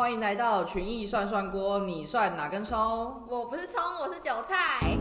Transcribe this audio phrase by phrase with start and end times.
[0.00, 2.78] 欢迎来到群艺涮涮锅，你涮哪根葱？
[3.28, 4.96] 我不是葱，我是韭菜。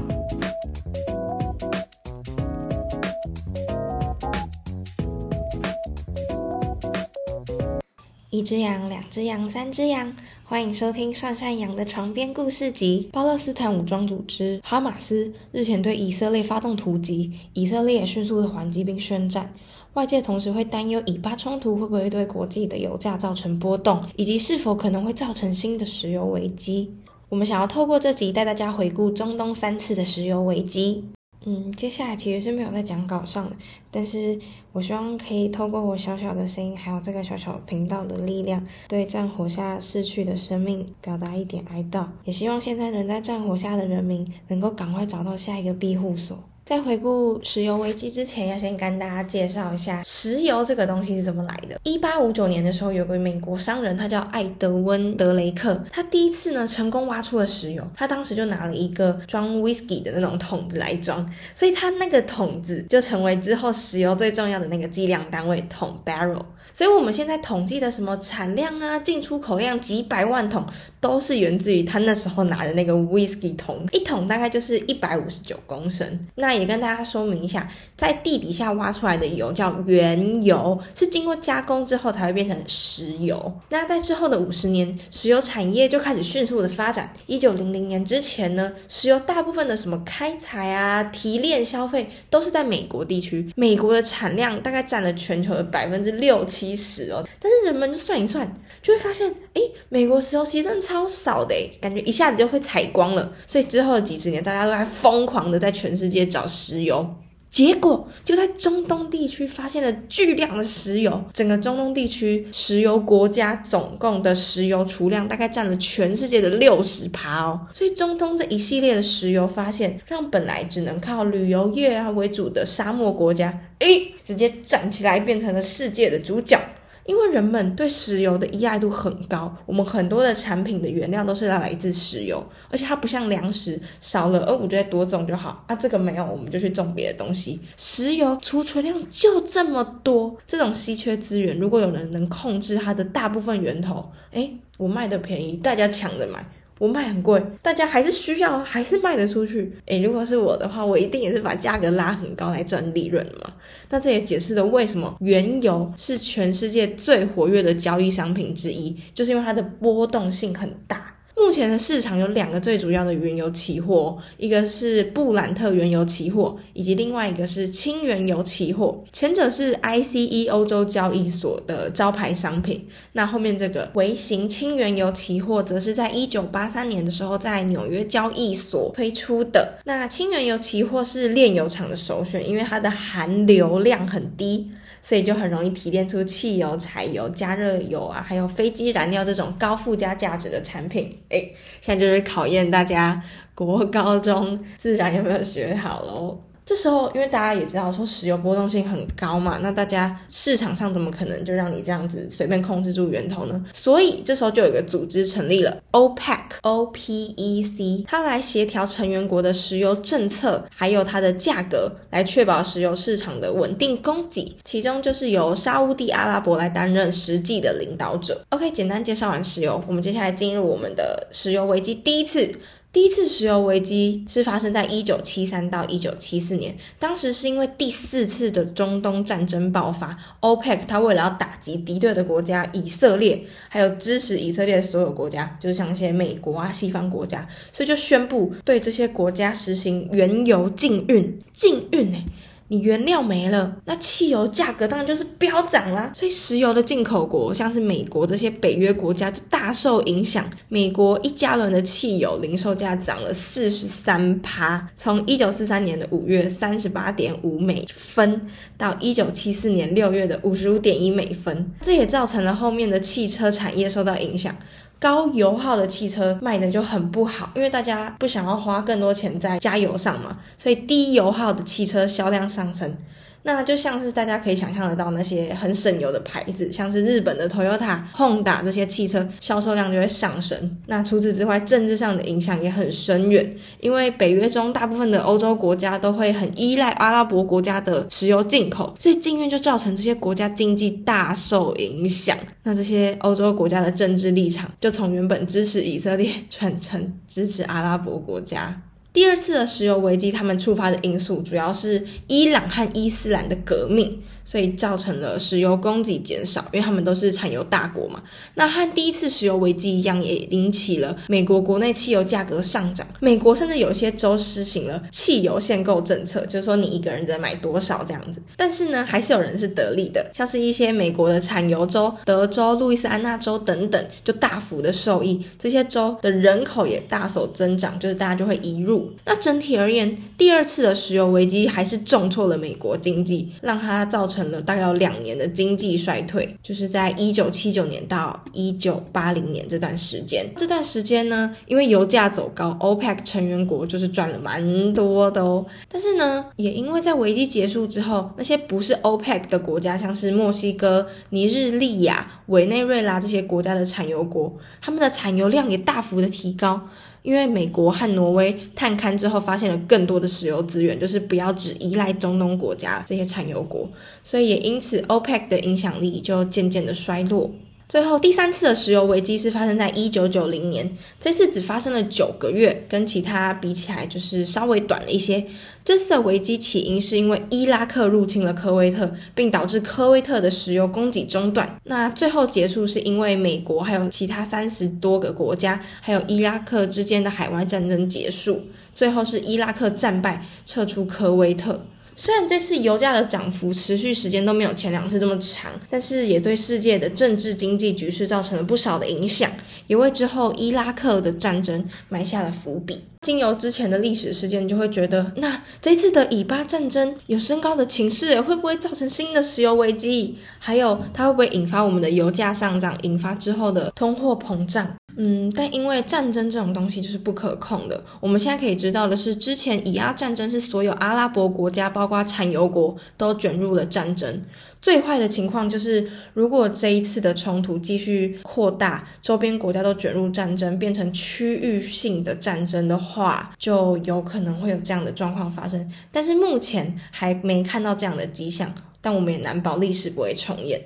[8.29, 10.13] 一只羊，两只羊，三只羊。
[10.49, 13.07] 欢迎收听涮涮羊的床边故事集。
[13.13, 19.53] 巴勒斯坦武装组织哈马斯日前对以色列发动突击，以色列也迅速的还击并宣战。
[19.93, 26.91] 外界同时会担忧以巴冲突会不会对国际的油价造成波动，以及是否可能会造成新的石油危机。
[27.29, 31.03] 我们想要透过这集带大家回顾中东三次的石油危机。
[31.51, 33.55] 嗯，接下来其实是没有在讲稿上的，
[33.89, 34.37] 但是
[34.71, 42.05] 我希望可以透过我小小的声音，还有这个小小频道的力量，对战火下逝去的生命表达一点哀悼。
[42.23, 46.37] 也希望现在仍在战火下的人民能够赶快找到下一个庇护所。
[46.69, 51.75] 在回顾石油危机之前，要先跟大家介绍一下石油这个东西是怎么来的。
[51.81, 57.83] 一八五九年的时候，有个美国商人，他叫艾德温·德雷克，他第一次呢成功挖出了石油。
[57.95, 66.45] 他当时就拿了一个装 whisky 的那种桶子来装，所以他那个桶子就成为之后石油最重要的那个计量单位桶 barrel。
[66.73, 70.65] 所以我们现在统计的什么产量啊、进出口量几百万桶，
[70.99, 76.27] 都是源自于他那时候拿的那个 whisky 桶，一桶大概就是一百五十九公升。
[76.35, 83.51] 那也跟大家说明一下，在地底下挖出来的油叫原油，是经过加工之后才会变成石油。
[83.69, 87.11] 那在之后的五十年，石油产业就开始迅速的发展。
[87.25, 97.25] 一九零零年之前呢，石油大部分的什么开采啊、提炼、消费都是在美国地区，美国的产量大概占了全球的百分之六七七十哦。
[97.39, 103.31] 但是人们就算一算，就会发现，哎，美国石油其实真的超少的，感觉一下子就会采光了。
[103.47, 107.07] 所以之后的几十年，大家都在疯狂的在全世界找石油。
[107.49, 117.59] 结果就在中东地区发现了巨量的石油，整个中东地区石油国家总共的石油储量大概占了全世界的六十趴哦。
[117.73, 126.59] 所以中东这一系列的石油发现，让本来只能靠旅游业啊为主的沙漠国家，诶，直接站起来变成了世界的主角。
[127.09, 137.59] 因为人们对石油的依赖度很高，我们很多的产品的原料都是来自石油，而且它不像粮食，少了，而，我觉得多种就好啊，这个没有，我们就去种别的东西。
[137.77, 146.45] 石油储存量就这么多，这种稀缺资源，如果有人能控制它的大部分源头，诶，我卖的便宜，大家抢着买。
[146.79, 149.71] 我卖很贵，大家还是需要，还是卖得出去。
[149.85, 153.53] 诶，如果是我的话，我一定也是把价格拉很高来赚利润嘛。
[153.89, 161.13] 那这也解释了为什么原油是全世界最活跃的交易商品之一，就是因为它的波动性很大。
[161.39, 169.01] 目前的市场有两个最主要的原油期货，一个是布兰特原油期货，以及另外一个是轻原油期货。
[169.13, 179.79] 前者是 ICE 欧洲交易所的招牌商品，那后面这个微型轻原油期货，则是在一九八三年的时候在纽约交易所推出的。
[179.85, 184.69] 那轻原油期货是炼油厂的首选，因为它的含硫量很低。
[185.01, 191.09] 所以就很容易提炼出汽油、柴油、加热油啊，还有飞机燃料这种高附加价值的产品。
[191.29, 193.21] 哎，现在就是考验大家
[193.55, 196.48] 国高中自然有没有学好喽。
[196.69, 203.59] 这时候，因为大家也知道说石油波动性很高嘛，那大家市场上怎么可能就让你这样子随便控制住源头呢？
[203.73, 214.55] 所以这时候就有一个组织成立了，OPEC，O P E C，它来协调成员国的石油政策，还有它的价格，来确保石油市场的稳定供给。
[214.63, 218.39] 其中就是由沙地阿拉伯来担任实际的领导者。
[218.49, 222.47] OK，简单介绍完石油，我们接下来进入我们的石油危机第一次。
[222.91, 242.25] 第一次石油危机是发生在一九七三到一九七四年，当时是因为第四次的中东战争爆发，OPEC 它为了要打击敌对的国家以色列，还有支持以色列的所有国家，就是像一些美国啊西方国家，所以就宣布对这些国家实行原油禁运，禁运哎。
[242.71, 246.11] 你原料没了，那汽油价格当然就是飙涨啦。
[246.13, 250.47] 所以石油的进口国，像是美国这些北约国家就大受影响。
[250.67, 258.39] 美国一加仑的汽油零售价涨了四十三趴，从一九四三年的五月三十八点五美分，
[258.77, 261.71] 到一九七四年六月的五十五点一美分。
[261.81, 264.55] 这也造成了后面的汽车产业受到影响。
[264.99, 272.97] 高油耗的汽车卖的就很不好，因为大家不想要花更多钱在加油上嘛，所以低油耗的汽车销量上升。
[273.43, 280.77] 那就像是大家可以想象得到，那些很省油的牌子，像是日本的 Toyota、Honda 这些汽车销售量就会上升。
[280.87, 292.37] 那除此之外，政治上的影响也很深远，因为北约中大部分的欧洲国家都会很依赖阿拉伯国家的石油进口，所以禁运就造成这些国家经济大受影响。
[292.63, 298.79] 那这些欧洲国家的政治立场就从原本支持以色列 转成支持阿拉伯国家。
[299.11, 304.21] 第二次的石油危机，他们触发的因素主要是伊朗和伊斯兰的革命。
[304.45, 308.19] 所以造成了石油供给减少，因为他们都是产油大国嘛。
[308.55, 313.05] 那和第一次石油危机一样，也引起了美国国内汽油价格上涨。
[313.19, 318.41] 美国甚至有些州实行了汽油限购政策，就是说你一个人只能买多少这样子。
[318.57, 325.39] 但是呢，还是有人是得利的，像是一些美国的产油州，德州、路易斯安那州等等，就大幅的受益。
[325.59, 328.98] 这些州的人口也大手增长，就是大家就会移入。
[329.25, 334.39] 那整体而言，第二次的石油危机还是重挫了美国经济，让它造成。
[334.49, 340.43] 了大概有两年的经济衰退，就是在一九七九年到一九八零年这段时间。
[340.55, 345.65] 这段时间呢，因为油价走高，OPEC 成员国就是赚了蛮多的哦。
[345.87, 354.51] 但是呢，也因为在危机结束之后，那些不是 OPEC 的国家，像是墨西哥、尼日利亚、委内瑞拉这些国家的产油国，
[354.81, 356.81] 他们的产油量也大幅的提高。
[357.21, 363.89] 因为美国和挪威探勘之后，发现了更多的石油资源，就是不要只依赖中东国家这些产油国，
[364.23, 367.51] 所以也因此 OPEC 的影响力就渐渐的衰落。
[367.89, 375.43] 最后，第三次的石油危机是发生在一九九零年，这次只发生了九个月，跟其他比起来就是稍微短了一些。
[375.83, 381.79] 这次的危机起因是因为伊拉克入侵了科威特，并导致科威特的石油供给中断。
[381.85, 388.61] 那最后结束是因为美国还有其他三十多个国家，还有伊拉克之间的海外战争结束，
[388.93, 391.83] 最后是伊拉克战败，撤出科威特。
[392.21, 399.49] 虽然这次油价的涨幅持续时间都没有前两次这么长，但是也对世界的政治经济局势造成了不少的影响，
[399.87, 403.01] 也为之后伊拉克的战争埋下了伏笔。
[403.21, 410.37] 经由之前的历史事件，就会觉得，那这次的以巴战争有升高的情势，会不会造成新的石油危机？
[410.59, 414.93] 还有，它会不会引发我们的油价上涨，引发之后的通货膨胀？
[415.21, 418.01] 嗯，但因为战争这种东西就是不可控的。
[418.21, 424.41] 我们现在可以知道的是，之前以阿战争是所有阿拉伯国家，包括产油国都卷入了战争。
[424.81, 435.85] 最坏的情况就是，如果这一次的冲突继续扩大，周边国家都卷入战争，变成区域性的战争的话，就有可能会有这样的状况发生。
[436.13, 440.81] 但是目前还没看到这样的迹象，但我们也难保历史不会重演。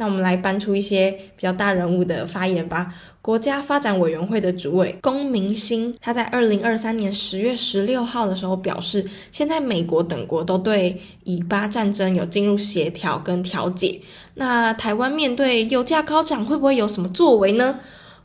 [0.00, 2.94] 那我们来搬出一些比较大人物的发言吧。
[3.20, 14.00] 国家发展委员会的主委龚明鑫，他在二零二三年十月十六号的时候表示，现在美国等国都对以巴战争有进入协调跟调解。
[14.36, 17.78] 那台湾面对油价高涨，会不会有什么作为呢？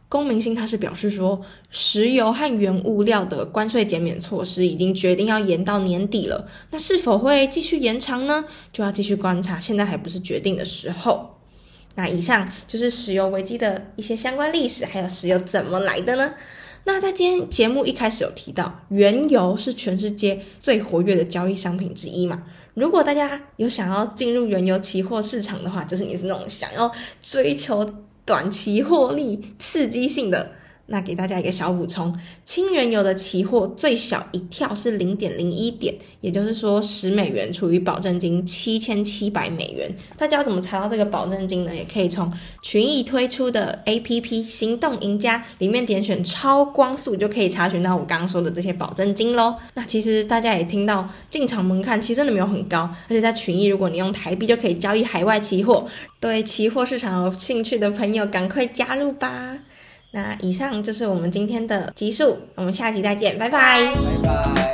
[0.08, 1.42] 龚明鑫他是表示说，
[1.72, 6.48] 石油和原物料的关税减免措施已经决定要延到年底了。
[6.72, 8.46] 那是否会继续延长呢？
[8.72, 11.35] 就要继续观察，现在还不是决定的时候。
[11.96, 16.34] 那以上就是石油危机的一些相关历史，还有石油怎么来的呢？
[16.84, 22.44] 那在今天节目一开始有提到，原油是全世界最活跃的交易商品之一嘛。
[22.74, 27.94] 如果大家有想要进入原油期货市场的话，就是你是那种想要追求
[28.26, 30.52] 短期获利、刺激性的。
[30.88, 39.92] 那给大家一个小补充，轻原油的期货最小一跳是零点零一点，也就是说十美元除以保证金七千七百美元。
[40.16, 41.76] 大家要怎么查到这个保证金呢？
[41.76, 49.56] 也可以从群益推出的 A P P 行动赢家里面点选超光速，就可以查询到我刚刚说的这些保证金喽。
[49.74, 55.88] 那其实大家也听到进场门槛其实真的没有很高，而且在群益如果你用台币就可以交易海外期货，
[56.20, 59.58] 对期货市场有兴趣的朋友赶快加入吧。
[60.16, 63.94] 那以上就是我们今天的集数，我们下集再见，拜拜。
[64.24, 64.65] 拜拜。